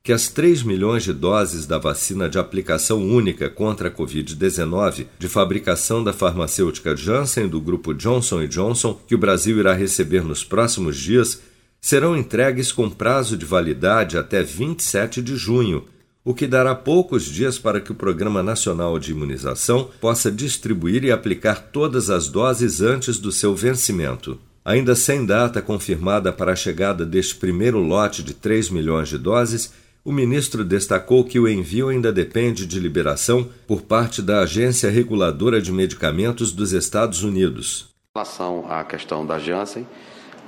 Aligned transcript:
que 0.05 0.13
as 0.13 0.29
3 0.29 0.63
milhões 0.63 1.03
de 1.03 1.13
doses 1.13 1.67
da 1.67 1.79
vacina 1.79 2.29
de 2.29 2.39
aplicação 2.39 3.03
única 3.03 3.49
contra 3.49 3.89
a 3.89 3.91
Covid-19, 3.91 5.07
de 5.19 5.29
fabricação 5.29 6.05
da 6.05 6.13
farmacêutica 6.13 6.95
Janssen 6.95 7.49
do 7.49 7.59
grupo 7.61 7.95
Johnson 7.95 8.47
Johnson, 8.47 9.01
que 9.09 9.15
o 9.15 9.19
Brasil 9.19 9.59
irá 9.59 9.73
receber 9.73 10.23
nos 10.23 10.45
próximos 10.45 10.97
dias, 10.99 11.41
serão 11.85 12.17
entregues 12.17 12.73
com 12.73 12.89
prazo 12.89 13.37
de 13.37 13.45
validade 13.45 14.17
até 14.17 14.43
27 14.43 15.21
de 15.21 15.37
junho, 15.37 15.85
o 16.25 16.33
que 16.33 16.47
dará 16.47 16.75
poucos 16.75 17.27
dias 17.27 17.59
para 17.59 17.79
que 17.79 17.93
o 17.93 17.95
Programa 17.95 18.43
Nacional 18.43 18.99
de 18.99 19.11
Imunização 19.11 19.91
possa 20.01 20.33
distribuir 20.33 21.05
e 21.05 21.13
aplicar 21.13 21.57
todas 21.71 22.09
as 22.09 22.27
doses 22.27 22.81
antes 22.81 23.19
do 23.19 23.31
seu 23.31 23.55
vencimento. 23.55 24.41
Ainda 24.65 24.95
sem 24.95 25.27
data 25.27 25.61
confirmada 25.61 26.33
para 26.33 26.53
a 26.53 26.57
chegada 26.57 27.05
deste 27.05 27.35
primeiro 27.35 27.81
lote 27.81 28.23
de 28.23 28.33
3 28.33 28.71
milhões 28.71 29.11
de 29.11 29.19
doses, 29.19 29.75
o 30.03 30.11
ministro 30.11 30.65
destacou 30.65 31.23
que 31.23 31.39
o 31.39 31.47
envio 31.47 31.91
ainda 31.91 32.11
depende 32.11 32.65
de 32.65 32.81
liberação 32.81 33.51
por 33.67 33.83
parte 33.83 34.23
da 34.23 34.41
Agência 34.41 34.89
Reguladora 34.89 35.61
de 35.61 35.71
Medicamentos 35.71 36.51
dos 36.51 36.73
Estados 36.73 37.23
Unidos. 37.23 37.91
Em 38.17 38.21
relação 38.21 38.65
à 38.71 38.83
questão 38.85 39.27
da 39.27 39.39
Janssen, 39.39 39.87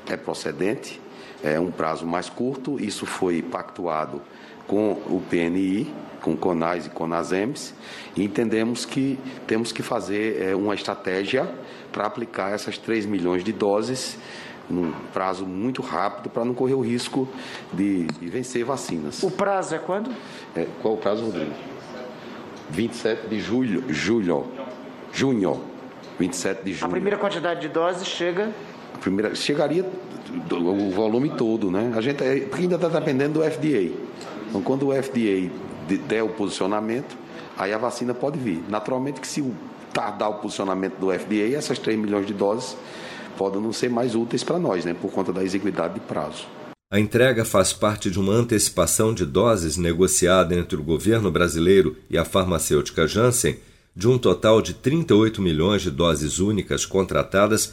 é 0.09 0.17
procedente 0.17 1.05
é, 1.43 1.59
um 1.59 1.71
prazo 1.71 2.07
mais 2.07 2.29
curto. 2.29 2.83
Isso 2.83 3.07
foi 3.07 3.43
pactuado 3.43 4.21
com 4.67 4.93
o 4.93 5.23
PNI, 5.31 5.93
com 6.21 6.37
CONAS 6.37 6.87
e 6.87 6.91
CONASEMS, 6.91 7.75
e 8.17 8.25
entendemos 8.25 8.85
que 8.85 9.19
temos 9.47 9.71
que 9.71 9.83
fazer 9.83 10.43
é, 10.43 10.57
uma 10.57 10.75
estratégia 10.75 11.49
para 11.93 12.07
aplicar 12.07 12.53
essas 12.53 12.77
3 12.77 13.07
milhões 13.07 13.45
de 13.45 13.53
doses 13.53 14.19
num 14.69 14.93
prazo 15.13 15.47
muito 15.47 15.81
rápido 15.81 16.29
para 16.29 16.45
não 16.45 16.53
correr 16.53 16.75
o 16.75 16.81
risco 16.81 17.29
de, 17.73 18.05
de, 18.05 18.29
vencer 18.29 18.65
vacinas. 18.65 19.23
O 19.23 19.31
prazo 19.31 19.77
é 19.77 19.79
quando? 19.79 20.11
É, 20.57 20.67
qual 20.83 20.95
o 20.95 20.97
prazo, 20.97 21.25
Rodrigo? 21.25 21.53
27 22.71 23.29
de 23.29 23.39
julho, 23.39 23.85
julho, 23.89 24.47
junho, 25.13 25.63
27 26.19 26.65
de 26.65 26.73
junho. 26.73 26.87
A 26.87 26.91
primeira 26.91 27.17
quantidade 27.17 27.61
de 27.61 27.69
doses 27.69 28.07
chega? 28.09 28.51
Primeira, 29.01 29.35
chegaria 29.35 29.85
o 30.51 30.91
volume 30.91 31.31
todo, 31.31 31.71
né? 31.71 31.93
A 31.95 32.01
gente 32.01 32.23
é, 32.23 32.41
porque 32.41 32.63
ainda 32.63 32.77
está 32.77 32.89
dependendo 32.89 33.41
do 33.41 33.51
FDA. 33.51 33.93
Então, 34.49 34.63
quando 34.63 34.89
o 34.89 35.03
FDA 35.03 35.51
der 36.09 36.23
o 36.23 36.29
posicionamento, 36.29 37.17
aí 37.57 37.73
a 37.73 37.79
vacina 37.79 38.15
pode 38.15 38.39
vir. 38.39 38.63
Naturalmente 38.69 39.21
que 39.21 39.27
se 39.27 39.45
tardar 39.93 40.31
o 40.31 40.35
posicionamento 40.35 40.99
do 40.99 41.11
FDA, 41.11 41.57
essas 41.57 41.79
3 41.79 41.99
milhões 41.99 42.27
de 42.27 42.35
doses 42.35 42.77
podem 43.37 43.61
não 43.61 43.73
ser 43.73 43.91
mais 43.91 44.15
úteis 44.15 44.43
para 44.43 44.59
nós, 44.59 44.85
né? 44.85 44.95
Por 44.95 45.11
conta 45.11 45.33
da 45.33 45.43
exiguidade 45.43 45.95
de 45.95 46.01
prazo. 46.01 46.47
A 46.91 47.01
entrega 47.01 47.45
faz 47.45 47.73
parte 47.73 48.11
de 48.11 48.19
uma 48.19 48.33
antecipação 48.33 49.13
de 49.13 49.27
doses 49.27 49.77
negociada 49.77 50.55
entre 50.55 50.77
o 50.77 50.83
governo 50.83 51.31
brasileiro 51.31 51.97
e 52.09 52.17
a 52.17 52.25
farmacêutica 52.25 53.09
Janssen, 53.09 53.57
de 53.95 54.07
um 54.07 54.17
total 54.19 54.63
de 54.63 54.75
38 54.75 55.43
milhões 55.43 55.83
de 55.83 55.91
doses 55.91 56.39
únicas 56.39 56.87
contratadas 56.87 57.73